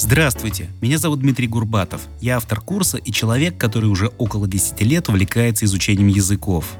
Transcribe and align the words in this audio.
Здравствуйте, 0.00 0.70
меня 0.80 0.96
зовут 0.96 1.18
Дмитрий 1.18 1.48
Гурбатов. 1.48 2.02
Я 2.20 2.36
автор 2.36 2.60
курса 2.60 2.98
и 2.98 3.10
человек, 3.10 3.58
который 3.58 3.90
уже 3.90 4.12
около 4.16 4.46
10 4.46 4.80
лет 4.82 5.08
увлекается 5.08 5.64
изучением 5.64 6.06
языков. 6.06 6.76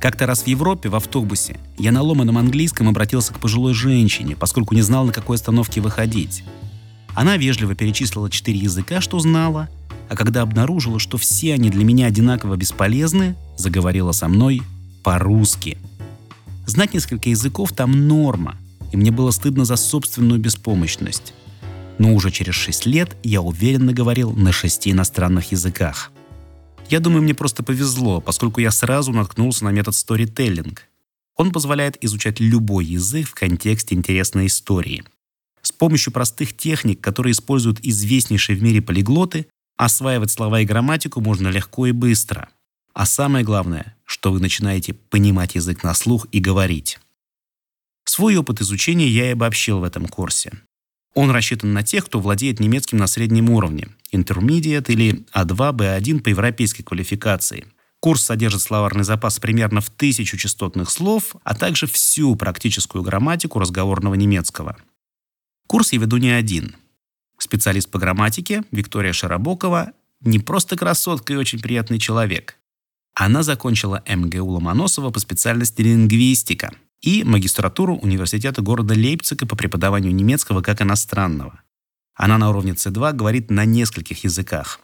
Как-то 0.00 0.26
раз 0.26 0.42
в 0.42 0.46
Европе 0.48 0.88
в 0.88 0.96
автобусе 0.96 1.60
я 1.78 1.92
на 1.92 2.02
ломаном 2.02 2.38
английском 2.38 2.88
обратился 2.88 3.32
к 3.32 3.38
пожилой 3.38 3.72
женщине, 3.72 4.34
поскольку 4.34 4.74
не 4.74 4.82
знал, 4.82 5.04
на 5.04 5.12
какой 5.12 5.36
остановке 5.36 5.80
выходить. 5.80 6.42
Она 7.14 7.36
вежливо 7.36 7.76
перечислила 7.76 8.28
четыре 8.28 8.58
языка, 8.58 9.00
что 9.00 9.20
знала, 9.20 9.68
а 10.08 10.16
когда 10.16 10.42
обнаружила, 10.42 10.98
что 10.98 11.18
все 11.18 11.54
они 11.54 11.70
для 11.70 11.84
меня 11.84 12.06
одинаково 12.06 12.56
бесполезны, 12.56 13.36
заговорила 13.56 14.10
со 14.10 14.26
мной 14.26 14.62
по-русски. 15.04 15.78
Знать 16.66 16.94
несколько 16.94 17.28
языков 17.30 17.70
там 17.70 18.08
норма, 18.08 18.56
и 18.90 18.96
мне 18.96 19.12
было 19.12 19.30
стыдно 19.30 19.64
за 19.64 19.76
собственную 19.76 20.40
беспомощность 20.40 21.32
но 22.00 22.14
уже 22.14 22.30
через 22.30 22.54
6 22.54 22.86
лет 22.86 23.14
я 23.22 23.42
уверенно 23.42 23.92
говорил 23.92 24.32
на 24.32 24.52
шести 24.52 24.90
иностранных 24.90 25.52
языках. 25.52 26.10
Я 26.88 26.98
думаю, 26.98 27.22
мне 27.22 27.34
просто 27.34 27.62
повезло, 27.62 28.22
поскольку 28.22 28.62
я 28.62 28.70
сразу 28.70 29.12
наткнулся 29.12 29.66
на 29.66 29.68
метод 29.68 29.94
сторителлинг. 29.94 30.88
Он 31.36 31.52
позволяет 31.52 32.02
изучать 32.02 32.40
любой 32.40 32.86
язык 32.86 33.28
в 33.28 33.34
контексте 33.34 33.94
интересной 33.94 34.46
истории. 34.46 35.04
С 35.60 35.72
помощью 35.72 36.10
простых 36.10 36.56
техник, 36.56 37.02
которые 37.02 37.32
используют 37.32 37.80
известнейшие 37.80 38.56
в 38.56 38.62
мире 38.62 38.80
полиглоты, 38.80 39.46
осваивать 39.76 40.30
слова 40.30 40.62
и 40.62 40.64
грамматику 40.64 41.20
можно 41.20 41.48
легко 41.48 41.86
и 41.86 41.92
быстро. 41.92 42.48
А 42.94 43.04
самое 43.04 43.44
главное, 43.44 43.94
что 44.06 44.32
вы 44.32 44.40
начинаете 44.40 44.94
понимать 44.94 45.54
язык 45.54 45.82
на 45.82 45.92
слух 45.92 46.26
и 46.32 46.40
говорить. 46.40 46.98
Свой 48.04 48.38
опыт 48.38 48.62
изучения 48.62 49.06
я 49.06 49.28
и 49.28 49.32
обобщил 49.32 49.80
в 49.80 49.84
этом 49.84 50.08
курсе. 50.08 50.52
Он 51.14 51.30
рассчитан 51.30 51.72
на 51.72 51.82
тех, 51.82 52.06
кто 52.06 52.20
владеет 52.20 52.60
немецким 52.60 52.98
на 52.98 53.06
среднем 53.06 53.50
уровне, 53.50 53.88
intermediate 54.12 54.86
или 54.88 55.24
А2, 55.34 55.72
Б1 55.72 56.20
по 56.20 56.28
европейской 56.28 56.82
квалификации. 56.82 57.66
Курс 57.98 58.24
содержит 58.24 58.62
словарный 58.62 59.04
запас 59.04 59.38
примерно 59.40 59.80
в 59.80 59.90
тысячу 59.90 60.36
частотных 60.36 60.90
слов, 60.90 61.34
а 61.44 61.54
также 61.54 61.86
всю 61.86 62.34
практическую 62.36 63.02
грамматику 63.02 63.58
разговорного 63.58 64.14
немецкого. 64.14 64.76
Курс 65.66 65.92
я 65.92 65.98
веду 65.98 66.16
не 66.16 66.30
один. 66.30 66.76
Специалист 67.38 67.90
по 67.90 67.98
грамматике 67.98 68.62
Виктория 68.70 69.12
Широбокова 69.12 69.92
не 70.20 70.38
просто 70.38 70.76
красотка 70.76 71.32
и 71.32 71.36
очень 71.36 71.60
приятный 71.60 71.98
человек. 71.98 72.56
Она 73.14 73.42
закончила 73.42 74.02
МГУ 74.06 74.44
Ломоносова 74.44 75.10
по 75.10 75.18
специальности 75.18 75.82
лингвистика– 75.82 76.72
и 77.02 77.24
магистратуру 77.24 77.96
университета 77.96 78.62
города 78.62 78.94
Лейпцига 78.94 79.46
по 79.46 79.56
преподаванию 79.56 80.14
немецкого 80.14 80.62
как 80.62 80.82
иностранного. 80.82 81.62
Она 82.14 82.38
на 82.38 82.50
уровне 82.50 82.72
C2 82.72 83.12
говорит 83.12 83.50
на 83.50 83.64
нескольких 83.64 84.24
языках. 84.24 84.80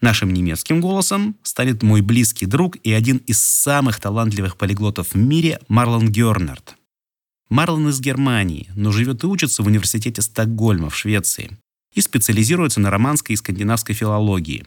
Нашим 0.00 0.32
немецким 0.32 0.80
голосом 0.80 1.36
станет 1.42 1.82
мой 1.82 2.02
близкий 2.02 2.46
друг 2.46 2.76
и 2.76 2.92
один 2.92 3.18
из 3.18 3.40
самых 3.40 3.98
талантливых 3.98 4.56
полиглотов 4.56 5.14
в 5.14 5.16
мире 5.16 5.60
Марлон 5.68 6.10
Гернерт. 6.10 6.76
Марлон 7.48 7.88
из 7.88 8.00
Германии, 8.00 8.68
но 8.74 8.90
живет 8.90 9.22
и 9.22 9.26
учится 9.26 9.62
в 9.62 9.66
университете 9.66 10.20
Стокгольма 10.20 10.90
в 10.90 10.96
Швеции 10.96 11.56
и 11.94 12.00
специализируется 12.00 12.80
на 12.80 12.90
романской 12.90 13.34
и 13.34 13.36
скандинавской 13.36 13.94
филологии. 13.94 14.66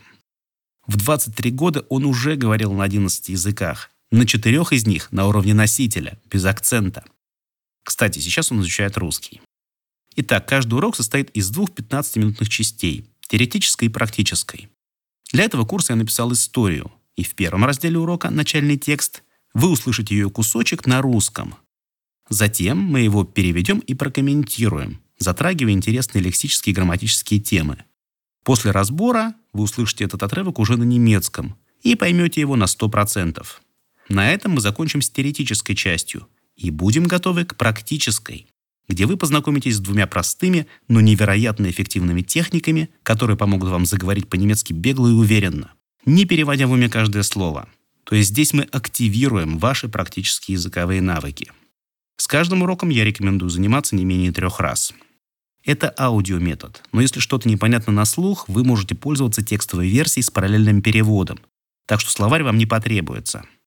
В 0.87 0.95
23 0.95 1.51
года 1.51 1.85
он 1.89 2.05
уже 2.05 2.35
говорил 2.35 2.73
на 2.73 2.83
11 2.83 3.29
языках, 3.29 3.91
на 4.11 4.25
четырех 4.25 4.73
из 4.73 4.85
них 4.87 5.11
на 5.11 5.27
уровне 5.27 5.53
носителя, 5.53 6.19
без 6.29 6.45
акцента. 6.45 7.03
Кстати, 7.83 8.19
сейчас 8.19 8.51
он 8.51 8.61
изучает 8.61 8.97
русский. 8.97 9.41
Итак, 10.15 10.47
каждый 10.47 10.75
урок 10.75 10.95
состоит 10.95 11.29
из 11.31 11.49
двух 11.49 11.69
15-минутных 11.69 12.49
частей– 12.49 13.09
теоретической 13.21 13.87
и 13.87 13.91
практической. 13.91 14.69
Для 15.31 15.43
этого 15.43 15.65
курса 15.65 15.93
я 15.93 15.97
написал 15.97 16.33
историю, 16.33 16.91
и 17.15 17.23
в 17.23 17.35
первом 17.35 17.65
разделе 17.65 17.99
урока 17.99 18.29
«Начальный 18.29 18.77
текст» 18.77 19.23
вы 19.53 19.69
услышите 19.69 20.15
ее 20.15 20.29
кусочек 20.29 20.85
на 20.85 21.01
русском. 21.01 21.55
Затем 22.29 22.77
мы 22.79 23.01
его 23.01 23.23
переведем 23.23 23.79
и 23.79 23.93
прокомментируем, 23.93 25.01
затрагивая 25.17 25.73
интересные 25.73 26.21
лексические 26.21 26.73
и 26.73 26.75
грамматические 26.75 27.39
темы. 27.39 27.85
После 28.43 28.71
разбора 28.71 29.35
вы 29.53 29.63
услышите 29.63 30.03
этот 30.03 30.23
отрывок 30.23 30.59
уже 30.59 30.77
на 30.77 30.83
немецком 30.83 31.57
и 31.81 31.95
поймете 31.95 32.41
его 32.41 32.55
на 32.55 32.65
100%. 32.65 33.45
На 34.09 34.31
этом 34.33 34.53
мы 34.53 34.61
закончим 34.61 35.01
с 35.01 35.09
теоретической 35.09 35.75
частью 35.75 36.27
и 36.57 36.71
будем 36.71 37.05
готовы 37.05 37.45
к 37.45 37.55
практической, 37.55 38.47
где 38.87 39.05
вы 39.05 39.17
познакомитесь 39.17 39.75
с 39.75 39.79
двумя 39.79 40.07
простыми, 40.07 40.65
но 40.87 40.99
невероятно 40.99 41.69
эффективными 41.69 42.23
техниками, 42.23 42.89
которые 43.03 43.37
помогут 43.37 43.69
вам 43.69 43.85
заговорить 43.85 44.27
по-немецки 44.27 44.73
бегло 44.73 45.07
и 45.07 45.11
уверенно, 45.11 45.71
не 46.05 46.25
переводя 46.25 46.65
в 46.65 46.71
уме 46.71 46.89
каждое 46.89 47.21
слово. 47.21 47.69
То 48.03 48.15
есть 48.15 48.29
здесь 48.29 48.53
мы 48.53 48.63
активируем 48.63 49.59
ваши 49.59 49.87
практические 49.87 50.55
языковые 50.55 51.01
навыки. 51.01 51.51
С 52.17 52.27
каждым 52.27 52.63
уроком 52.63 52.89
я 52.89 53.05
рекомендую 53.05 53.51
заниматься 53.51 53.95
не 53.95 54.05
менее 54.05 54.31
трех 54.31 54.59
раз. 54.59 54.91
Это 55.63 55.93
аудиометод, 55.97 56.81
но 56.91 57.01
если 57.01 57.19
что-то 57.19 57.47
непонятно 57.47 57.93
на 57.93 58.05
слух, 58.05 58.49
вы 58.49 58.63
можете 58.63 58.95
пользоваться 58.95 59.43
текстовой 59.43 59.87
версией 59.87 60.23
с 60.23 60.31
параллельным 60.31 60.81
переводом, 60.81 61.39
так 61.85 61.99
что 61.99 62.09
словарь 62.09 62.41
вам 62.43 62.57
не 62.57 62.65
потребуется– 62.65 63.45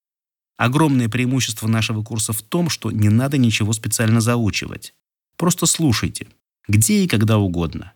Огромное 0.57 1.09
преимущество 1.09 1.67
нашего 1.67 2.03
курса 2.03 2.33
в 2.33 2.43
том, 2.43 2.69
что 2.69 2.91
не 2.91 3.09
надо 3.09 3.39
ничего 3.39 3.73
специально 3.73 4.21
заучивать. 4.21 4.95
Просто 5.37 5.67
слушайте, 5.67 6.29
где 6.69 7.05
и 7.05 7.09
когда 7.09 7.39
угодно. 7.39 7.93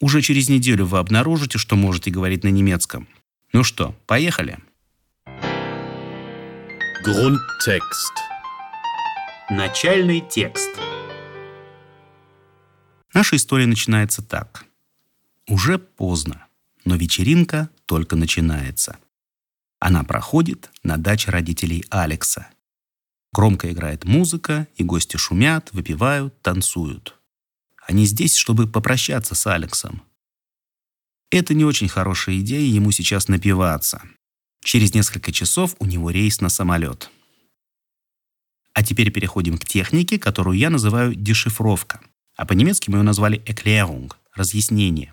Уже 0.00 0.22
через 0.22 0.48
неделю 0.48 0.86
вы 0.86 0.98
обнаружите, 0.98 1.58
что 1.58 1.76
можете 1.76 2.10
говорить 2.10 2.44
на 2.44 2.48
немецком. 2.48 3.08
Ну 3.52 3.64
что, 3.64 3.94
поехали? 4.06 4.58
Grundtext. 7.04 8.14
Начальный 9.50 10.20
текст. 10.20 10.70
Наша 13.12 13.36
история 13.36 13.66
начинается 13.66 14.22
так. 14.22 14.64
Уже 15.48 15.78
поздно, 15.78 16.46
но 16.84 16.94
вечеринка 16.96 17.70
только 17.86 18.14
начинается– 18.14 18.98
она 19.80 20.02
проходит 20.04 20.70
на 20.82 20.96
даче 20.96 21.30
родителей 21.30 21.84
Алекса. 21.90 22.48
Громко 23.32 23.70
играет 23.70 24.04
музыка, 24.04 24.66
и 24.76 24.82
гости 24.82 25.16
шумят, 25.16 25.70
выпивают, 25.72 26.40
танцуют. 26.42 27.14
Они 27.86 28.04
здесь, 28.04 28.36
чтобы 28.36 28.66
попрощаться 28.66 29.34
с 29.34 29.46
Алексом. 29.46 30.02
Это 31.30 31.54
не 31.54 31.64
очень 31.64 31.88
хорошая 31.88 32.38
идея 32.40 32.66
ему 32.66 32.90
сейчас 32.90 33.28
напиваться. 33.28 34.02
Через 34.64 34.94
несколько 34.94 35.30
часов 35.30 35.76
у 35.78 35.86
него 35.86 36.10
рейс 36.10 36.40
на 36.40 36.48
самолет. 36.48 37.10
А 38.72 38.82
теперь 38.82 39.10
переходим 39.10 39.58
к 39.58 39.64
технике, 39.64 40.18
которую 40.18 40.56
я 40.56 40.70
называю 40.70 41.14
дешифровка. 41.14 42.00
А 42.36 42.46
по-немецки 42.46 42.90
мы 42.90 42.98
ее 42.98 43.02
назвали 43.02 43.42
«Erklärung»– 43.44 44.12
разъяснение. 44.34 45.12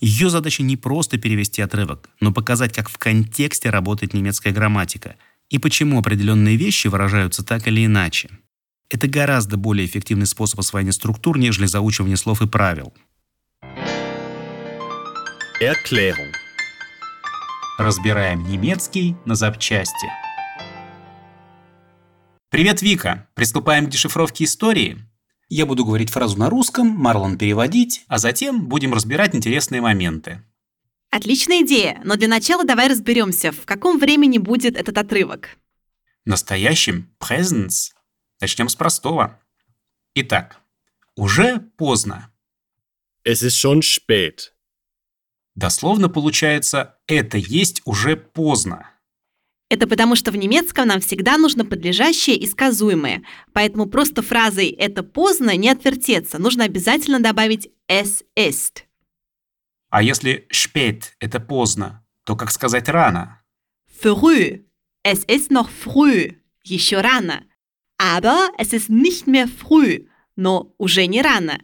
Ее 0.00 0.30
задача 0.30 0.62
не 0.62 0.76
просто 0.76 1.18
перевести 1.18 1.60
отрывок, 1.60 2.08
но 2.20 2.32
показать, 2.32 2.72
как 2.72 2.88
в 2.88 2.98
контексте 2.98 3.70
работает 3.70 4.14
немецкая 4.14 4.52
грамматика 4.52 5.16
и 5.50 5.58
почему 5.58 5.98
определенные 5.98 6.56
вещи 6.56 6.86
выражаются 6.86 7.44
так 7.44 7.66
или 7.66 7.84
иначе. 7.84 8.30
Это 8.90 9.08
гораздо 9.08 9.56
более 9.56 9.86
эффективный 9.86 10.26
способ 10.26 10.60
освоения 10.60 10.92
структур, 10.92 11.36
нежели 11.36 11.66
заучивание 11.66 12.16
слов 12.16 12.42
и 12.42 12.46
правил. 12.46 12.94
Erklärung. 15.60 16.32
Разбираем 17.78 18.44
немецкий 18.44 19.16
на 19.24 19.34
запчасти. 19.34 20.06
Привет, 22.50 22.82
Вика! 22.82 23.28
Приступаем 23.34 23.86
к 23.86 23.90
дешифровке 23.90 24.44
истории? 24.44 25.04
Я 25.48 25.64
буду 25.64 25.84
говорить 25.84 26.10
фразу 26.10 26.38
на 26.38 26.50
русском, 26.50 26.88
Марлон 26.88 27.38
переводить, 27.38 28.04
а 28.08 28.18
затем 28.18 28.68
будем 28.68 28.92
разбирать 28.92 29.34
интересные 29.34 29.80
моменты. 29.80 30.42
Отличная 31.10 31.62
идея, 31.62 32.00
но 32.04 32.16
для 32.16 32.28
начала 32.28 32.64
давай 32.64 32.88
разберемся, 32.88 33.50
в 33.52 33.64
каком 33.64 33.98
времени 33.98 34.36
будет 34.36 34.76
этот 34.76 34.98
отрывок. 34.98 35.56
Настоящим 36.26 37.14
presence. 37.18 37.92
Начнем 38.40 38.68
с 38.68 38.76
простого. 38.76 39.40
Итак, 40.14 40.60
уже 41.16 41.60
поздно. 41.78 42.30
Es 43.24 43.42
ist 43.42 43.56
schon 43.56 43.80
spät. 43.80 44.52
Дословно 45.54 46.10
получается 46.10 46.98
«это 47.06 47.38
есть 47.38 47.80
уже 47.86 48.16
поздно». 48.16 48.90
Это 49.70 49.86
потому, 49.86 50.16
что 50.16 50.30
в 50.30 50.36
немецком 50.36 50.88
нам 50.88 51.00
всегда 51.00 51.36
нужно 51.36 51.64
подлежащее 51.64 52.36
и 52.36 52.46
сказуемое. 52.46 53.22
Поэтому 53.52 53.86
просто 53.86 54.22
фразой 54.22 54.68
«это 54.68 55.02
поздно» 55.02 55.56
не 55.56 55.68
отвертеться. 55.68 56.38
Нужно 56.38 56.64
обязательно 56.64 57.20
добавить 57.20 57.68
«es 57.88 58.24
ist». 58.36 58.84
А 59.90 60.02
если 60.02 60.46
spät– 60.50 61.12
это 61.20 61.40
поздно, 61.40 62.04
то 62.24 62.36
как 62.36 62.50
сказать 62.50 62.88
рано? 62.88 63.42
Früh. 64.02 64.64
Es 65.04 65.24
ist 65.26 65.50
noch 65.50 65.70
früh. 65.70 66.36
Еще 66.64 67.00
рано. 67.00 67.44
Aber 68.00 68.50
es 68.58 68.72
ist 68.72 68.88
nicht 68.88 69.26
mehr 69.26 69.48
früh. 69.48 70.08
Но 70.36 70.74
уже 70.78 71.06
не 71.06 71.20
рано. 71.20 71.58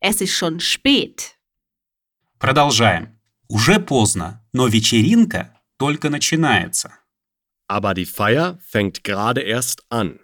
Es 0.00 0.20
ist 0.20 0.36
schon 0.36 0.60
spät. 0.60 1.36
Продолжаем. 2.38 3.18
Уже 3.48 3.80
поздно, 3.80 4.44
но 4.52 4.66
вечеринка 4.66 5.60
только 5.76 6.10
начинается. 6.10 6.99
Aber 7.70 7.94
die 7.94 8.04
Feier 8.04 8.58
fängt 8.66 9.04
gerade 9.04 9.42
erst 9.42 9.84
an. 9.90 10.18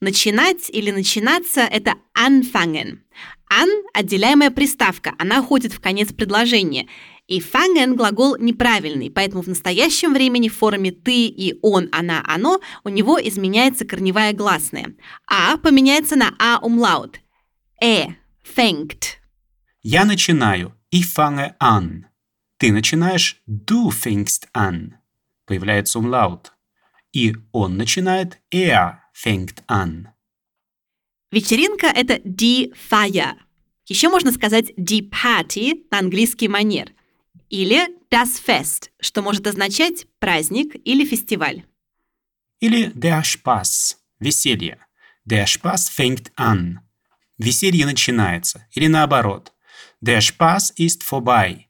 Начинать 0.00 0.70
или 0.70 0.90
начинаться– 0.90 1.60
это 1.70 1.96
anfangen. 2.14 3.04
An– 3.50 3.68
отделяемая 3.92 4.50
приставка, 4.50 5.14
она 5.18 5.40
уходит 5.40 5.74
в 5.74 5.80
конец 5.80 6.14
предложения. 6.14 6.88
И 7.26 7.40
fangen– 7.40 7.94
глагол 7.96 8.38
неправильный, 8.38 9.10
поэтому 9.10 9.42
в 9.42 9.48
настоящем 9.48 10.14
времени 10.14 10.48
в 10.48 10.56
форме 10.56 10.92
ты 10.92 11.26
и 11.26 11.58
он, 11.60 11.90
она, 11.92 12.24
оно 12.26 12.58
у 12.84 12.88
него 12.88 13.20
изменяется 13.20 13.84
корневая 13.84 14.32
гласная. 14.32 14.94
А 15.26 15.58
поменяется 15.58 16.16
на 16.16 16.34
а 16.38 16.58
умлаут. 16.62 17.20
Э– 17.82 18.14
fängt. 18.56 19.18
Я 19.82 20.06
начинаю. 20.06 20.72
Ich 20.90 21.04
fange 21.04 21.54
an. 21.60 22.06
Ты 22.56 22.72
начинаешь. 22.72 23.42
Du 23.46 23.90
fängst 23.90 24.48
an. 24.54 24.99
Появляется 25.50 25.98
умлаут. 25.98 26.52
И 27.12 27.34
он 27.50 27.76
начинает. 27.76 28.38
Er 28.54 29.00
fängt 29.12 29.64
an. 29.66 30.06
Вечеринка– 31.32 31.86
это 31.88 32.18
die 32.18 32.72
Feier. 32.88 33.34
Еще 33.84 34.08
можно 34.10 34.30
сказать 34.30 34.70
die 34.76 35.10
Party 35.10 35.88
на 35.90 35.98
английский 35.98 36.46
манер. 36.46 36.92
Или 37.48 37.88
das 38.12 38.40
Fest, 38.46 38.90
что 39.00 39.22
может 39.22 39.44
означать 39.48 40.06
праздник 40.20 40.76
или 40.84 41.04
фестиваль. 41.04 41.64
Или 42.60 42.92
der 42.92 43.24
Spaß. 43.24 43.96
Веселье. 44.20 44.78
Der 45.28 45.46
Spaß 45.48 45.90
fängt 45.90 46.30
an. 46.36 46.78
Веселье 47.38 47.86
начинается. 47.86 48.68
Или 48.70 48.86
наоборот. 48.86 49.52
Der 50.00 50.20
Spaß 50.20 50.74
ist 50.76 51.02
vorbei. 51.02 51.66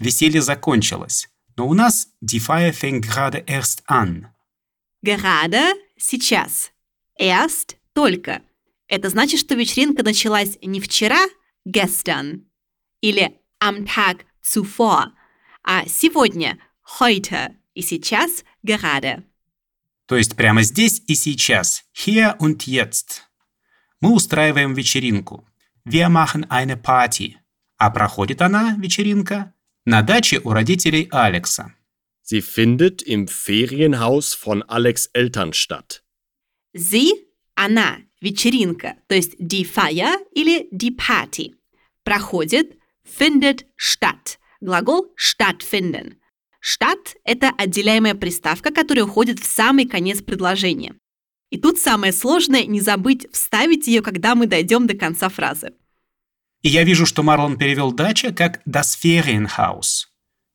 Веселье 0.00 0.42
закончилось. 0.42 1.28
Но 1.60 1.68
у 1.68 1.74
нас 1.74 2.08
die 2.22 2.40
Feier 2.40 2.72
fängt 2.72 3.06
gerade 3.06 3.44
erst 3.46 3.82
an. 3.86 4.28
Gerade– 5.02 5.60
сейчас. 5.98 6.72
Erst– 7.18 7.76
только. 7.92 8.40
Это 8.88 9.10
значит, 9.10 9.40
что 9.40 9.54
вечеринка 9.54 10.02
началась 10.02 10.56
не 10.62 10.80
вчера, 10.80 11.20
gestern, 11.66 12.46
или 13.02 13.38
am 13.62 13.84
Tag 13.84 14.24
zuvor, 14.42 15.12
а 15.62 15.86
сегодня, 15.86 16.58
heute, 16.98 17.54
и 17.74 17.82
сейчас, 17.82 18.42
gerade. 18.62 19.22
То 20.06 20.16
есть 20.16 20.36
прямо 20.36 20.62
здесь 20.62 21.02
и 21.06 21.14
сейчас. 21.14 21.82
Hier 21.92 22.38
und 22.38 22.66
jetzt. 22.66 23.28
Мы 24.00 24.14
устраиваем 24.14 24.72
вечеринку. 24.72 25.46
Wir 25.84 26.08
machen 26.08 26.46
eine 26.48 26.78
Party. 26.78 27.36
А 27.76 27.90
проходит 27.90 28.40
она, 28.40 28.76
вечеринка, 28.78 29.52
на 29.84 30.02
даче 30.02 30.40
у 30.44 30.50
родителей 30.50 31.08
Алекса. 31.10 31.74
Sie 32.22 32.42
findet 32.42 33.02
im 33.02 33.26
Ferienhaus 33.26 34.34
von 34.34 34.62
Alex 34.68 35.10
Eltern 35.12 35.52
statt. 35.52 36.02
Sie– 36.72 37.10
она, 37.56 37.98
вечеринка, 38.20 38.96
то 39.08 39.14
есть 39.14 39.34
die 39.38 39.64
Feier 39.64 40.16
или 40.32 40.68
die 40.70 40.92
Party. 40.92 41.56
Проходит, 42.04 42.78
findet 43.04 43.66
statt. 43.76 44.38
Глагол 44.60 45.12
stattfinden. 45.16 46.20
Statt– 46.60 47.16
это 47.24 47.50
отделяемая 47.56 48.14
приставка, 48.14 48.72
которая 48.72 49.06
уходит 49.06 49.40
в 49.40 49.46
самый 49.46 49.86
конец 49.86 50.22
предложения. 50.22 50.94
И 51.50 51.58
тут 51.58 51.78
самое 51.78 52.12
сложное– 52.12 52.64
не 52.66 52.80
забыть 52.80 53.26
вставить 53.32 53.88
ее, 53.88 54.02
когда 54.02 54.34
мы 54.34 54.46
дойдем 54.46 54.86
до 54.86 54.94
конца 54.94 55.28
фразы. 55.28 55.72
И 56.62 56.68
я 56.68 56.84
вижу, 56.84 57.06
что 57.06 57.22
Марлон 57.22 57.56
перевел 57.56 57.92
дача 57.92 58.32
как 58.32 58.60
das 58.66 58.96
Ferienhaus. 59.02 60.06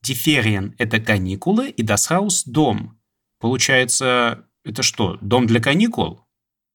Ferien– 0.03 0.73
это 0.77 0.99
каникулы, 0.99 1.69
и 1.69 1.83
das 1.83 2.11
Haus– 2.11 2.43
дом. 2.45 2.99
Получается, 3.39 4.47
это 4.63 4.83
что, 4.83 5.17
дом 5.21 5.47
для 5.47 5.59
каникул? 5.59 6.21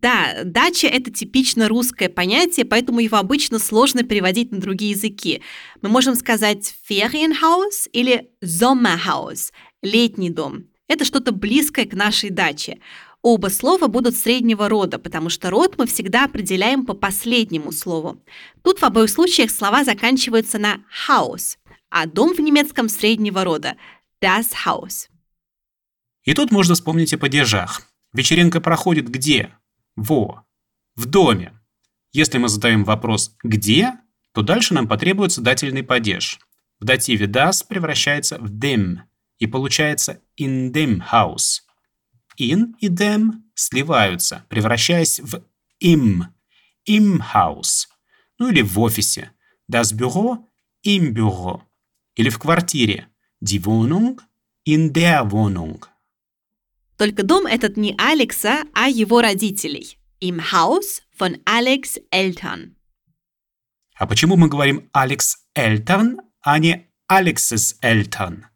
Да, 0.01 0.43
дача– 0.45 0.87
это 0.89 1.13
типично 1.13 1.69
русское 1.69 2.09
понятие, 2.09 2.65
поэтому 2.65 3.01
его 3.01 3.19
обычно 3.19 3.59
сложно 3.59 4.03
переводить 4.03 4.51
на 4.51 4.59
другие 4.59 4.93
языки. 4.93 5.43
Мы 5.83 5.91
можем 5.91 6.17
сказать 6.17 6.75
Ferienhaus 6.89 7.89
или 7.93 8.31
Sommerhaus– 8.43 9.53
летний 9.83 10.31
дом. 10.31 10.65
Это 10.89 11.05
что-то 11.05 11.31
близкое 11.31 11.85
к 11.85 11.95
нашей 11.95 12.31
даче. 12.31 12.81
Оба 13.23 13.49
слова 13.49 13.87
будут 13.87 14.17
среднего 14.17 14.69
рода, 14.69 14.99
потому 14.99 15.29
что 15.29 15.51
род 15.51 15.77
мы 15.77 15.87
всегда 15.87 16.25
определяем 16.25 16.87
по 16.87 16.95
последнему 16.95 17.71
слову. 17.71 18.23
Тут 18.63 18.79
в 18.79 18.85
обоих 18.85 19.11
случаях 19.11 19.51
слова 19.51 19.85
заканчиваются 19.85 20.59
на 20.59 20.83
Haus, 21.07 21.59
а 21.91 22.07
дом 22.07 22.35
в 22.35 22.41
немецком 22.41 22.89
среднего 22.89 23.45
рода– 23.45 23.77
das 24.23 24.53
Haus. 24.67 25.09
И 26.25 26.33
тут 26.33 26.51
можно 26.51 26.75
вспомнить 26.75 27.13
о 27.13 27.19
падежах. 27.19 27.83
Вечеринка 28.13 28.61
проходит 28.61 29.09
где? 29.09 29.55
Во. 29.97 30.45
В 30.97 31.07
доме. 31.07 31.59
Если 32.13 32.39
мы 32.39 32.49
задаем 32.49 32.85
вопрос 32.85 33.37
«где?», 33.43 33.93
то 34.33 34.43
дальше 34.43 34.75
нам 34.75 34.89
потребуется 34.89 35.41
дательный 35.41 35.83
падеж. 35.83 36.39
В 36.79 36.85
дативе 36.85 37.27
das 37.27 37.65
превращается 37.67 38.39
в 38.39 38.51
dem, 38.51 38.99
и 39.39 39.47
получается 39.47 40.21
in 40.39 40.73
dem 40.73 41.03
house. 41.13 41.61
In 42.41 42.75
и 42.81 42.89
dem 42.89 43.43
сливаются, 43.55 44.47
превращаясь 44.49 45.21
в 45.21 45.43
im, 45.83 46.25
im 46.87 47.21
house. 47.35 47.87
Ну 48.39 48.49
или 48.49 48.63
в 48.63 48.79
офисе. 48.81 49.33
Das 49.71 49.95
Büro 49.95 50.49
im 50.83 51.13
Büro. 51.13 51.63
Или 52.17 52.31
в 52.31 52.39
квартире. 52.39 53.09
Die 53.43 53.63
Wohnung 53.67 54.21
in 54.65 54.91
der 54.93 55.31
Wohnung. 55.31 55.85
Только 56.97 57.23
дом 57.23 57.47
этот 57.47 57.77
не 57.77 57.95
Алекса, 57.99 58.65
а 58.75 58.89
его 58.89 59.21
родителей. 59.21 59.99
Im 60.21 60.41
Haus 60.53 61.03
von 61.19 61.39
Alex 61.45 61.99
Eltern. 62.11 62.75
А 63.97 64.07
почему 64.07 64.37
мы 64.37 64.49
говорим 64.49 64.89
Алекс 64.93 65.45
Эльтон, 65.55 66.23
а 66.41 66.59
не 66.59 66.89
Алексис 67.07 67.77
Эльтон? 67.83 68.47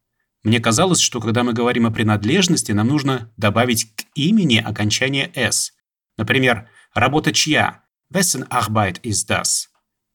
Мне 0.44 0.60
казалось, 0.60 1.00
что 1.00 1.20
когда 1.20 1.42
мы 1.42 1.54
говорим 1.54 1.86
о 1.86 1.90
принадлежности, 1.90 2.72
нам 2.72 2.88
нужно 2.88 3.32
добавить 3.38 3.96
к 3.96 4.04
имени 4.14 4.58
окончание 4.58 5.32
«с». 5.34 5.72
Например, 6.18 6.68
работа 6.92 7.32
чья? 7.32 7.82
Wessen 8.12 8.46
Arbeit 8.50 9.00
ist 9.02 9.30
das? 9.30 9.68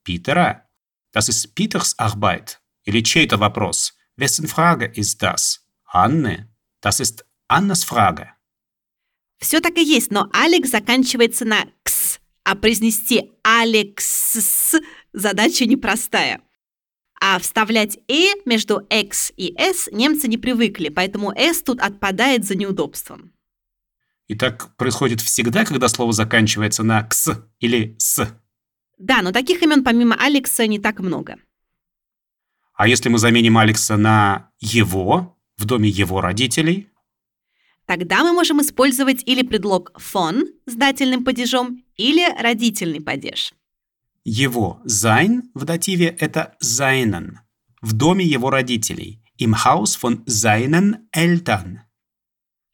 Питера? 0.04 0.68
Das 1.14 1.30
ist 1.30 1.56
Peters 1.56 1.96
Arbeit. 1.98 2.60
Или 2.86 3.02
чей-то 3.02 3.38
вопрос? 3.38 3.94
Wessen 4.18 4.48
Frage 4.48 4.86
ist 4.86 5.20
das? 5.24 5.62
Анны? 5.92 6.48
Das 6.82 7.00
ist 7.00 7.26
Аннас 7.48 7.84
Frage. 7.84 8.28
Все 9.40 9.62
так 9.62 9.78
и 9.78 9.84
есть, 9.84 10.12
но 10.12 10.30
Алекс 10.32 10.70
заканчивается 10.70 11.46
на 11.46 11.66
«кс», 11.84 12.20
а 12.44 12.56
произнести 12.56 13.32
«алекс» 13.44 14.76
задача 15.12 15.66
непростая. 15.66 16.42
А 17.22 17.38
вставлять 17.40 18.00
«э» 18.08 18.34
между 18.46 18.80
«x» 18.90 19.34
и 19.36 19.54
«s» 19.58 19.90
немцы 19.92 20.28
не 20.28 20.38
привыкли, 20.38 20.90
поэтому 20.90 21.32
«s» 21.32 21.62
тут 21.62 21.82
отпадает 21.82 22.46
за 22.46 22.56
неудобством. 22.56 23.34
И 24.28 24.36
так 24.36 24.76
происходит 24.78 25.20
всегда, 25.22 25.66
когда 25.66 25.90
слово 25.90 26.14
заканчивается 26.14 26.84
на 26.84 27.04
«кс» 27.04 27.30
или 27.60 27.96
«с». 27.98 28.28
Да, 28.98 29.22
но 29.22 29.32
таких 29.32 29.62
имен 29.62 29.84
помимо 29.84 30.16
Алекса 30.16 30.68
не 30.68 30.80
так 30.80 31.00
много. 31.00 31.38
А 32.74 32.88
если 32.88 33.10
мы 33.10 33.18
заменим 33.18 33.58
Алекса 33.58 33.98
на 33.98 34.52
«его» 34.60 35.38
в 35.58 35.66
доме 35.66 35.90
его 35.90 36.22
родителей? 36.22 36.88
Тогда 37.86 38.24
мы 38.24 38.32
можем 38.32 38.62
использовать 38.62 39.24
или 39.26 39.42
предлог 39.42 39.92
«von» 39.98 40.44
с 40.66 40.76
дательным 40.76 41.26
падежом, 41.26 41.84
или 41.98 42.24
родительный 42.42 43.02
падеж. 43.02 43.54
Его 44.32 44.80
«sein» 44.86 45.42
в 45.56 45.66
дативе– 45.66 46.16
это 46.20 46.56
«seinen» 46.62 47.40
в 47.82 47.94
доме 47.94 48.24
его 48.24 48.52
родителей, 48.52 49.24
im 49.40 49.56
Haus 49.66 49.96
von 49.96 50.22
seinen 50.28 51.10
Eltern. 51.12 51.80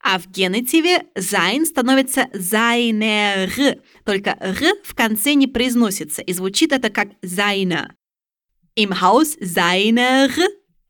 А 0.03 0.19
в 0.19 0.27
генетиве 0.27 1.05
sein 1.15 1.65
становится 1.65 2.27
seiner, 2.33 3.79
только 4.03 4.35
р 4.37 4.57
в 4.83 4.93
конце 4.95 5.33
не 5.35 5.47
произносится, 5.47 6.21
и 6.21 6.33
звучит 6.33 6.73
это 6.73 6.89
как 6.89 7.07
seiner. 7.23 7.93
Im 8.75 8.99
Haus 8.99 9.37
seiner 9.39 10.29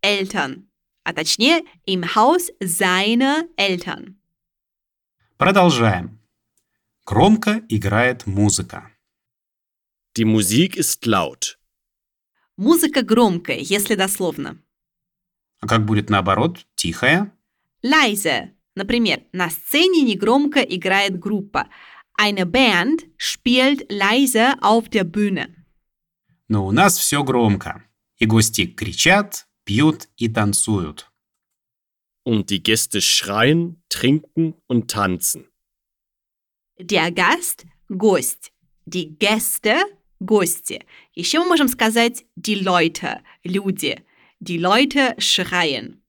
Eltern. 0.01 0.63
А 1.03 1.13
точнее, 1.13 1.61
im 1.85 2.15
Haus 2.15 2.49
seiner 2.59 3.47
Eltern. 3.55 4.15
Продолжаем. 5.37 6.19
Громко 7.05 7.61
играет 7.69 8.25
музыка. 8.25 8.94
Die 10.17 10.23
Musik 10.23 10.77
ist 10.77 11.05
laut. 11.05 11.57
Музыка 12.55 13.01
громкая, 13.01 13.59
если 13.59 13.95
дословно. 13.95 14.63
А 15.59 15.67
как 15.67 15.85
будет 15.85 16.09
наоборот? 16.09 16.65
Тихая? 16.75 17.33
Leise. 17.83 18.53
Например, 18.75 19.23
на 19.33 19.49
сцене 19.49 20.03
негромко 20.03 20.61
играет 20.61 21.19
группа. 21.19 21.67
Eine 22.17 22.45
Band 22.45 23.09
spielt 23.17 23.89
leise 23.89 24.53
auf 24.61 24.87
der 24.89 25.03
Bühne. 25.03 25.53
Но 26.47 26.65
у 26.65 26.71
нас 26.71 26.97
все 26.97 27.21
громко. 27.23 27.83
И 28.17 28.25
гости 28.25 28.67
кричат, 28.67 29.47
пьют 29.65 30.07
и 30.15 30.29
танцуют. 30.29 31.11
Und 32.23 32.49
die 32.49 32.63
Gäste 32.63 33.01
schreien, 33.01 33.83
trinken 33.89 34.55
und 34.67 34.89
tanzen. 34.89 35.49
Der 36.79 37.11
Gast– 37.11 37.65
гость. 37.89 38.53
Die 38.85 39.17
Gäste– 39.19 39.75
гости. 40.19 40.85
Еще 41.13 41.39
мы 41.39 41.45
можем 41.45 41.67
сказать 41.67 42.25
die 42.37 42.61
Leute– 42.61 43.21
люди. 43.43 44.03
Die 44.39 44.57
Leute 44.57 45.15
schreien. 45.17 46.01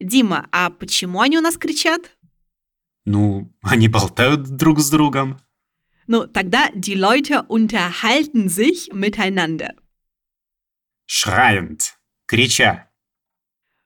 Дима, 0.00 0.48
а 0.52 0.70
почему 0.70 1.20
они 1.20 1.38
у 1.38 1.40
нас 1.40 1.56
кричат? 1.56 2.16
Ну, 3.04 3.52
они 3.62 3.88
болтают 3.88 4.42
друг 4.42 4.80
с 4.80 4.90
другом. 4.90 5.40
Ну, 6.06 6.26
тогда 6.26 6.70
die 6.70 6.94
Leute 6.94 7.42
unterhalten 7.48 8.48
sich 8.48 8.92
miteinander. 8.92 9.74
Schreiend. 11.06 11.94
Крича. 12.26 12.90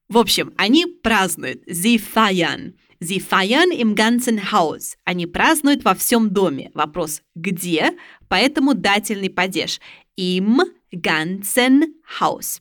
В 0.09 0.19
общем, 0.19 0.53
они 0.57 0.87
празднуют. 0.87 1.67
Sie 1.69 1.99
feiern. 1.99 2.75
Sie 3.03 3.19
feiern 3.19 3.71
im 3.71 3.95
ganzen 3.95 4.53
Haus. 4.53 4.97
Они 5.05 5.27
празднуют 5.27 5.85
во 5.85 5.95
всем 5.95 6.31
доме. 6.31 6.71
Вопрос 6.75 7.23
«где?», 7.35 7.97
поэтому 8.29 8.75
дательный 8.75 9.31
падеж. 9.31 9.81
Im 10.19 10.61
ganzen 10.93 11.95
Haus. 12.21 12.61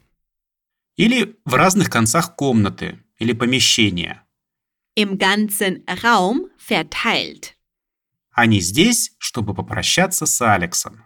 Или 0.96 1.38
в 1.44 1.54
разных 1.54 1.90
концах 1.90 2.36
комнаты 2.36 3.04
или 3.18 3.34
помещения. 3.34 4.26
Im 4.96 5.18
ganzen 5.18 5.84
Raum 5.86 6.50
verteilt. 6.58 7.56
Они 8.32 8.62
здесь, 8.62 9.16
чтобы 9.18 9.54
попрощаться 9.54 10.26
с 10.26 10.42
Алексом. 10.42 11.04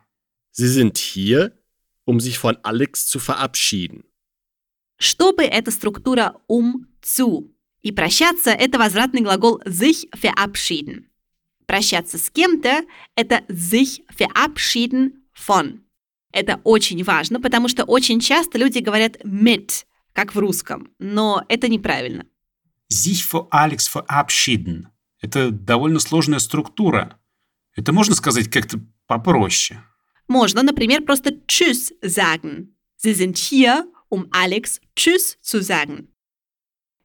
Sie 0.52 0.68
sind 0.68 1.00
hier, 1.00 1.58
um 2.06 2.20
sich 2.20 2.38
von 2.38 2.58
Alex 2.64 3.08
zu 3.08 3.18
verabschieden. 3.20 4.04
Чтобы 4.98 5.44
это 5.44 5.72
структура 5.72 6.40
um 6.48 6.88
zu. 7.02 7.53
И 7.84 7.92
прощаться– 7.92 8.50
это 8.52 8.80
возвратный 8.80 9.22
глагол 9.22 9.62
sich 9.66 10.10
verabschieden. 10.16 11.06
Прощаться 11.68 12.18
с 12.18 12.30
кем-то– 12.30 12.86
это 13.16 13.44
sich 13.50 14.04
verabschieden 14.18 15.24
von. 15.36 15.82
Это 16.32 16.62
очень 16.64 17.04
важно, 17.04 17.40
потому 17.40 17.68
что 17.68 17.84
очень 17.84 18.20
часто 18.20 18.58
люди 18.58 18.80
говорят 18.80 19.18
mit, 19.26 19.84
как 20.14 20.34
в 20.34 20.40
русском, 20.40 20.90
но 20.98 21.44
это 21.50 21.68
неправильно. 21.68 22.26
Sich 22.92 23.24
für 23.24 23.50
Alex 23.52 23.88
verabschieden. 23.88 24.88
Это 25.22 25.52
довольно 25.52 26.00
сложная 26.00 26.40
структура. 26.40 27.20
Это 27.76 27.92
можно 27.92 28.16
сказать 28.16 28.50
как-то 28.50 28.80
попроще. 29.08 29.84
Можно, 30.30 30.64
например, 30.64 31.04
просто 31.04 31.32
tschüss 31.48 31.92
sagen. 32.02 32.76
Sie 32.98 33.14
sind 33.14 33.38
hier, 33.38 33.86
um 34.10 34.28
Alex 34.32 34.80
tschüss 34.96 35.38
zu 35.42 35.62
sagen. 35.62 36.08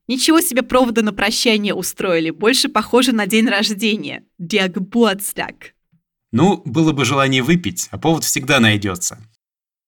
Ничего 0.08 0.40
себе 0.40 0.62
провода 0.62 1.02
на 1.02 1.12
прощание 1.12 1.74
устроили. 1.74 2.30
Больше 2.30 2.68
похоже 2.68 3.12
на 3.12 3.26
день 3.26 3.46
рождения. 3.46 4.24
Geburtstag. 4.40 5.72
Ну, 6.32 6.62
было 6.64 6.92
бы 6.92 7.04
желание 7.04 7.42
выпить, 7.42 7.88
а 7.90 7.98
повод 7.98 8.24
всегда 8.24 8.58
найдется. 8.58 9.18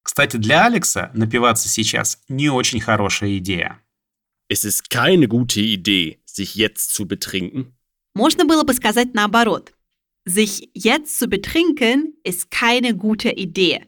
Кстати, 0.02 0.36
для 0.36 0.66
Алекса 0.66 1.10
напиваться 1.14 1.68
сейчас 1.68 2.18
не 2.28 2.50
очень 2.50 2.80
хорошая 2.80 3.38
идея. 3.38 3.80
Es 4.48 4.64
ist 4.64 4.90
keine 4.90 5.26
gute 5.28 5.60
Idee, 5.60 6.18
sich 6.26 6.54
jetzt 6.54 6.92
zu 6.92 7.06
betrinken. 7.06 7.72
Можно 8.14 8.44
было 8.44 8.64
бы 8.64 8.74
сказать 8.74 9.14
наоборот. 9.14 9.72
Sich 10.26 10.70
jetzt 10.74 11.18
zu 11.18 11.28
betrinken 11.28 12.14
ist 12.24 12.50
keine 12.50 12.94
gute 12.94 13.30
Idee. 13.30 13.86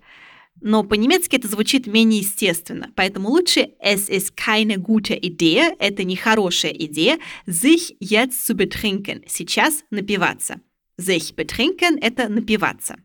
Но 0.64 0.84
по-немецки 0.84 1.34
это 1.34 1.48
звучит 1.48 1.88
менее 1.88 2.20
естественно, 2.20 2.92
поэтому 2.94 3.30
лучше 3.30 3.72
es 3.80 4.08
ist 4.08 4.36
keine 4.36 4.76
gute 4.76 5.18
Idee, 5.20 5.74
это 5.80 6.04
нехорошая 6.04 6.70
идея, 6.72 7.18
sich 7.46 7.96
jetzt 7.98 8.46
zu 8.46 8.54
betrinken, 8.54 9.24
сейчас 9.26 9.82
напиваться. 9.90 10.60
Sich 10.96 11.34
betrinken– 11.34 11.98
это 12.00 12.28
напиваться. 12.28 12.96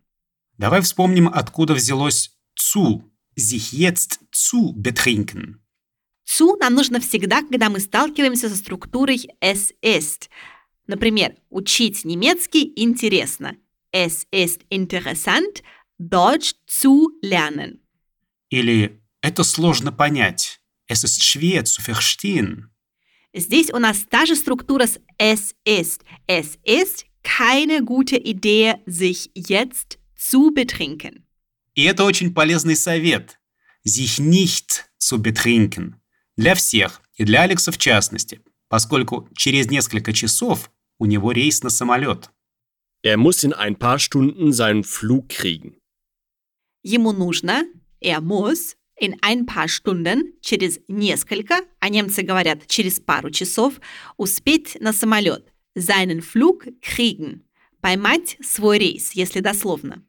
Давай 0.59 0.81
вспомним, 0.81 1.29
откуда 1.33 1.73
взялось 1.73 2.37
zu, 2.55 3.01
sich 3.35 3.73
jetzt 3.73 4.19
zu 4.31 4.73
betrinken. 4.73 5.59
Zu 6.25 6.57
нам 6.57 6.75
нужно 6.75 6.99
всегда, 6.99 7.41
когда 7.41 7.69
мы 7.69 7.79
сталкиваемся 7.79 8.49
со 8.49 8.55
структурой 8.55 9.29
es 9.41 9.73
ist. 9.81 10.29
Например, 10.85 11.35
учить 11.49 12.05
немецкий 12.05 12.71
интересно. 12.75 13.55
Es 13.91 14.27
ist 14.31 14.61
interessant, 14.69 15.63
Deutsch 15.98 16.54
zu 16.66 17.10
lernen. 17.22 17.80
Или 18.50 19.00
это 19.20 19.44
сложно 19.44 19.92
понять. 19.92 20.60
Es 20.86 21.04
ist 21.04 21.22
schwer 21.22 21.64
zu 21.64 21.80
verstehen. 21.80 22.70
Здесь 23.34 23.70
у 23.72 23.78
нас 23.78 24.04
та 24.10 24.26
же 24.26 24.36
структура 24.36 24.86
с 24.86 25.00
es 25.18 25.54
ist. 25.64 26.02
Es 26.26 26.58
ist 26.64 27.06
keine 27.22 27.82
gute 27.82 28.16
Idee, 28.16 28.74
sich 28.86 29.30
jetzt 29.34 29.98
zu 30.16 30.50
betrinken. 30.52 31.24
И 31.74 31.84
это 31.84 32.04
очень 32.04 32.34
полезный 32.34 32.76
совет. 32.76 33.38
Sich 33.84 34.18
nicht 34.18 34.84
zu 34.98 35.18
betrinken. 35.18 36.00
Для 36.36 36.54
всех, 36.54 37.00
и 37.14 37.24
для 37.24 37.42
Алекса 37.42 37.72
в 37.72 37.78
частности, 37.78 38.40
поскольку 38.68 39.28
через 39.36 39.70
несколько 39.70 40.12
часов 40.12 40.70
у 40.98 41.06
него 41.06 41.32
рейс 41.32 41.62
на 41.62 41.70
самолет. 41.70 42.30
Er 43.02 43.16
muss 43.16 43.42
in 43.42 43.52
ein 43.52 43.76
paar 43.76 43.98
Stunden 43.98 44.52
seinen 44.52 44.84
Flug 44.84 45.28
kriegen. 45.28 45.75
Ему 46.89 47.11
нужно, 47.11 47.65
er 47.99 48.21
muss, 48.21 48.77
in 48.97 49.17
ein 49.21 49.45
paar 49.45 49.67
Stunden, 49.67 50.35
через 50.39 50.79
несколько, 50.87 51.59
а 51.81 51.89
немцы 51.89 52.21
говорят 52.21 52.65
через 52.67 53.01
пару 53.01 53.29
часов, 53.29 53.73
успеть 54.15 54.77
на 54.79 54.93
самолет, 54.93 55.51
seinen 55.75 56.21
Flug 56.21 56.73
kriegen, 56.81 57.41
поймать 57.81 58.37
свой 58.41 58.79
рейс, 58.79 59.11
если 59.11 59.41
дословно. 59.41 60.01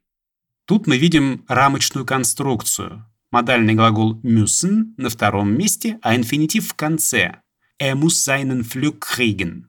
Тут 0.63 0.87
мы 0.87 0.97
видим 0.97 1.43
рамочную 1.49 2.05
конструкцию. 2.05 3.05
Модальный 3.29 3.73
глагол 3.73 4.17
müssen 4.23 4.93
на 4.95 5.09
втором 5.09 5.51
месте, 5.57 5.99
а 6.01 6.15
инфинитив 6.15 6.69
в 6.69 6.75
конце. 6.75 7.41
Er 7.77 7.95
muss 7.95 8.23
seinen 8.23 8.63
Flug 8.63 8.99
kriegen. 8.99 9.65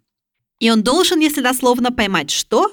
И 0.61 0.71
он 0.71 0.85
должен, 0.85 1.19
если 1.19 1.41
дословно, 1.41 1.91
поймать 1.91 2.31
что? 2.31 2.73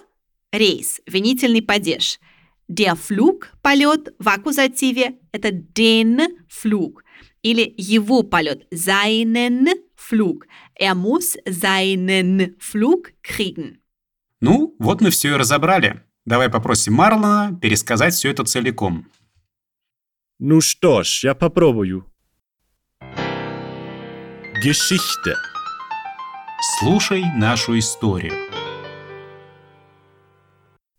Рейс, 0.52 1.02
винительный 1.08 1.64
падеж. 1.64 2.20
Der 2.68 2.96
Flug, 2.96 3.48
полет, 3.62 4.14
в 4.20 4.28
аккузативе– 4.28 5.20
это 5.32 5.52
den 5.52 6.20
Flug. 6.50 7.02
Или 7.42 7.74
его 7.78 8.24
полет– 8.24 8.68
seinen 8.72 9.68
Flug. 9.96 10.46
Er 10.76 10.94
muss 10.94 11.38
seinen 11.46 12.56
Flug 12.60 13.14
kriegen. 13.24 13.80
Ну, 14.42 14.76
вот 14.80 15.02
мы 15.02 15.12
все 15.12 15.30
и 15.30 15.38
разобрали. 15.38 16.04
Давай 16.26 16.50
попросим 16.50 16.94
Марлона 16.96 17.58
пересказать 17.62 18.14
все 18.14 18.32
это 18.32 18.44
целиком. 18.44 19.10
Ну 20.40 20.60
что 20.60 21.04
ж, 21.04 21.24
я 21.24 21.36
попробую. 21.36 22.06
Geschichte. 24.62 25.36
Слушай 26.80 27.24
нашу 27.36 27.80
историю. 27.80 28.34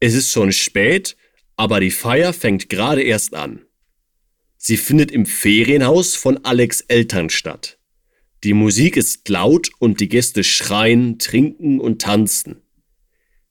Es 0.00 0.14
ist 0.14 0.32
schon 0.32 0.52
spät, 0.52 1.16
aber 1.57 1.79
die 1.79 1.91
Feier 1.91 2.33
fängt 2.33 2.69
gerade 2.69 3.01
erst 3.01 3.33
an. 3.35 3.61
Sie 4.57 4.77
findet 4.77 5.11
im 5.11 5.25
Ferienhaus 5.25 6.15
von 6.15 6.43
Alex 6.45 6.81
Eltern 6.81 7.29
statt. 7.29 7.79
Die 8.43 8.53
Musik 8.53 8.97
ist 8.97 9.27
laut 9.29 9.69
und 9.79 9.99
die 9.99 10.09
Gäste 10.09 10.43
schreien, 10.43 11.19
trinken 11.19 11.79
und 11.79 12.01
tanzen. 12.01 12.61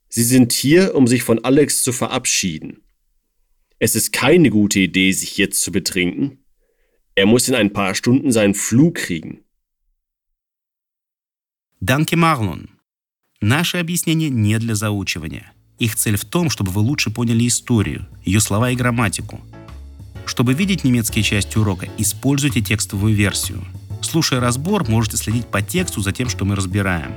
Sie 0.08 0.24
sind 0.24 0.52
hier, 0.52 0.94
um 0.94 1.06
sich 1.06 1.22
von 1.22 1.42
Alex 1.44 1.82
zu 1.82 1.92
verabschieden. 1.92 2.82
Es 3.78 3.96
ist 3.96 4.12
keine 4.12 4.50
gute 4.50 4.80
Idee, 4.80 5.12
sich 5.12 5.38
jetzt 5.38 5.62
zu 5.62 5.72
betrinken. 5.72 6.44
Er 7.14 7.26
muss 7.26 7.48
in 7.48 7.54
ein 7.54 7.72
paar 7.72 7.94
Stunden 7.94 8.30
seinen 8.30 8.54
Flug 8.54 8.94
kriegen. 8.96 9.44
Данки 11.80 12.14
Марлон. 12.14 12.68
Наши 13.40 13.78
объяснения 13.78 14.30
не 14.30 14.58
для 14.58 14.76
заучивания. 14.76 15.52
Их 15.79 15.95
цель 15.95 16.17
в 16.17 16.25
том, 16.25 16.49
чтобы 16.49 16.71
вы 16.71 16.81
лучше 16.81 17.11
поняли 17.11 17.47
историю, 17.47 18.07
ее 18.25 18.39
слова 18.39 18.71
и 18.71 18.75
грамматику. 18.75 19.41
Чтобы 20.25 20.53
видеть 20.53 20.83
немецкие 20.83 21.23
части 21.23 21.57
урока, 21.57 21.87
используйте 21.97 22.61
текстовую 22.61 23.15
версию. 23.15 23.63
Слушая 24.01 24.39
разбор, 24.39 24.87
можете 24.89 25.17
следить 25.17 25.47
по 25.47 25.61
тексту 25.61 26.01
за 26.01 26.11
тем, 26.11 26.29
что 26.29 26.45
мы 26.45 26.55
разбираем. 26.55 27.13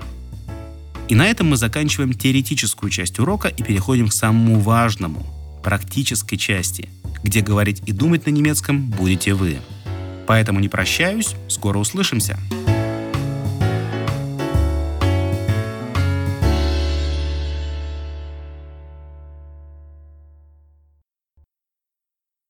И 1.08 1.14
на 1.14 1.26
этом 1.26 1.48
мы 1.48 1.56
заканчиваем 1.56 2.12
теоретическую 2.12 2.90
часть 2.90 3.18
урока 3.18 3.48
и 3.48 3.62
переходим 3.62 4.08
к 4.08 4.12
самому 4.12 4.60
важному– 4.60 5.26
практической 5.62 6.36
части, 6.36 6.88
где 7.22 7.40
говорить 7.40 7.82
и 7.86 7.92
думать 7.92 8.26
на 8.26 8.30
немецком 8.30 8.90
будете 8.90 9.34
вы. 9.34 9.58
Поэтому 10.26 10.60
не 10.60 10.68
прощаюсь, 10.68 11.34
скоро 11.48 11.78
услышимся. 11.78 12.38